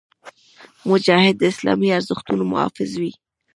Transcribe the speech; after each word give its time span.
مجاهد 0.89 1.35
د 1.37 1.43
اسلامي 1.51 1.89
ارزښتونو 1.97 2.43
محافظ 2.51 2.91
وي. 3.01 3.13